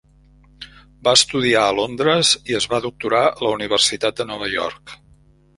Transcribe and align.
Va 1.07 1.13
estudiar 1.17 1.65
a 1.65 1.75
Londres 1.81 2.33
i 2.53 2.57
es 2.63 2.69
va 2.73 2.81
doctorar 2.89 3.23
a 3.29 3.47
la 3.49 3.55
Universitat 3.59 4.21
de 4.23 4.29
Nova 4.33 4.53
York. 4.59 4.99